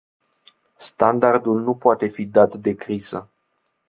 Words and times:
Standardul 0.77 1.61
nu 1.61 1.75
poate 1.75 2.07
fi 2.07 2.25
dat 2.25 2.55
de 2.55 2.75
criză! 2.75 3.29